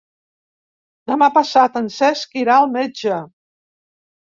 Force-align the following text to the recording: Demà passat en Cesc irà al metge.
Demà 1.11 1.29
passat 1.37 1.79
en 1.85 1.93
Cesc 1.99 2.37
irà 2.45 2.59
al 2.65 2.69
metge. 2.77 3.25